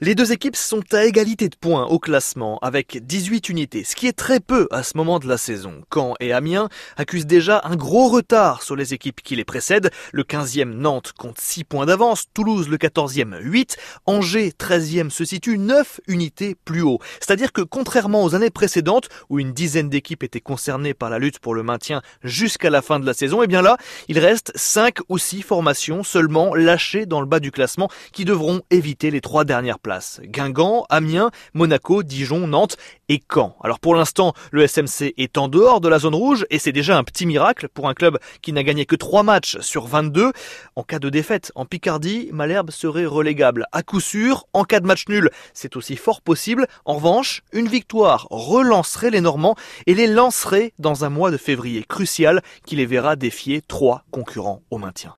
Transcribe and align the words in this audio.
Les 0.00 0.16
deux 0.16 0.32
équipes 0.32 0.56
sont 0.56 0.82
à 0.92 1.04
égalité 1.04 1.48
de 1.48 1.54
points 1.54 1.86
au 1.86 2.00
classement 2.00 2.58
avec 2.62 3.06
18 3.06 3.48
unités, 3.48 3.84
ce 3.84 3.94
qui 3.94 4.08
est 4.08 4.12
très 4.12 4.40
peu 4.40 4.66
à 4.72 4.82
ce 4.82 4.96
moment 4.96 5.20
de 5.20 5.28
la 5.28 5.38
saison. 5.38 5.82
Caen 5.90 6.14
et 6.18 6.32
Amiens 6.32 6.68
accusent 6.96 7.24
déjà 7.26 7.62
un 7.62 7.76
gros 7.76 8.08
retard 8.08 8.64
sur 8.64 8.74
les 8.74 8.92
équipes 8.92 9.22
qui 9.22 9.36
les 9.36 9.44
précèdent. 9.44 9.92
Le 10.12 10.24
15e 10.24 10.74
Nantes 10.74 11.12
compte 11.16 11.40
6 11.40 11.62
points 11.62 11.86
d'avance, 11.86 12.24
Toulouse 12.34 12.68
le 12.68 12.76
14e 12.76 13.38
8, 13.40 13.76
Angers 14.06 14.52
13e 14.58 15.10
se 15.10 15.24
situe 15.24 15.58
9 15.58 16.00
unités 16.08 16.56
plus 16.64 16.82
haut. 16.82 16.98
C'est-à-dire 17.20 17.52
que 17.52 17.62
contrairement 17.62 18.24
aux 18.24 18.34
années 18.34 18.50
précédentes 18.50 19.08
où 19.30 19.38
une 19.38 19.52
dizaine 19.52 19.90
d'équipes 19.90 20.24
étaient 20.24 20.40
concernées 20.40 20.92
par 20.92 21.08
la 21.08 21.20
lutte 21.20 21.38
pour 21.38 21.54
le 21.54 21.62
maintien 21.62 22.02
jusqu'à 22.24 22.68
la 22.68 22.82
fin 22.82 22.98
de 22.98 23.06
la 23.06 23.14
saison, 23.14 23.42
et 23.42 23.44
eh 23.44 23.48
bien 23.48 23.62
là, 23.62 23.76
il 24.08 24.18
reste 24.18 24.50
5 24.56 24.98
ou 25.08 25.18
6 25.18 25.42
formations 25.42 26.02
seulement 26.02 26.52
lâchées 26.56 27.06
dans 27.06 27.20
le 27.20 27.26
bas 27.26 27.38
du 27.38 27.52
classement 27.52 27.88
qui 28.12 28.24
devront 28.24 28.60
éviter 28.70 29.12
les 29.12 29.20
trois 29.20 29.44
dernières 29.44 29.78
place. 29.84 30.20
Guingamp, 30.24 30.84
Amiens, 30.88 31.30
Monaco, 31.52 32.02
Dijon, 32.02 32.48
Nantes 32.48 32.76
et 33.08 33.22
Caen. 33.32 33.54
Alors 33.62 33.78
pour 33.78 33.94
l'instant, 33.94 34.32
le 34.50 34.66
SMC 34.66 35.14
est 35.16 35.38
en 35.38 35.46
dehors 35.46 35.80
de 35.80 35.88
la 35.88 36.00
zone 36.00 36.16
rouge 36.16 36.46
et 36.50 36.58
c'est 36.58 36.72
déjà 36.72 36.98
un 36.98 37.04
petit 37.04 37.26
miracle 37.26 37.68
pour 37.68 37.88
un 37.88 37.94
club 37.94 38.18
qui 38.42 38.52
n'a 38.52 38.64
gagné 38.64 38.86
que 38.86 38.96
3 38.96 39.22
matchs 39.22 39.58
sur 39.60 39.86
22. 39.86 40.32
En 40.74 40.82
cas 40.82 40.98
de 40.98 41.10
défaite 41.10 41.52
en 41.54 41.66
Picardie, 41.66 42.30
Malherbe 42.32 42.70
serait 42.70 43.04
relégable. 43.04 43.66
À 43.72 43.82
coup 43.82 44.00
sûr, 44.00 44.46
en 44.54 44.64
cas 44.64 44.80
de 44.80 44.86
match 44.86 45.04
nul, 45.08 45.30
c'est 45.52 45.76
aussi 45.76 45.96
fort 45.96 46.22
possible. 46.22 46.66
En 46.86 46.94
revanche, 46.94 47.42
une 47.52 47.68
victoire 47.68 48.26
relancerait 48.30 49.10
les 49.10 49.20
Normands 49.20 49.54
et 49.86 49.94
les 49.94 50.06
lancerait 50.06 50.72
dans 50.78 51.04
un 51.04 51.10
mois 51.10 51.30
de 51.30 51.36
février 51.36 51.84
crucial 51.86 52.42
qui 52.64 52.76
les 52.76 52.86
verra 52.86 53.16
défier 53.16 53.60
trois 53.60 54.04
concurrents 54.10 54.62
au 54.70 54.78
maintien. 54.78 55.12